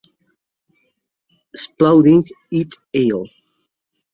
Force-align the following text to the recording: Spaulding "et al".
Spaulding 1.63 2.25
"et 2.49 2.71
al". 3.03 3.29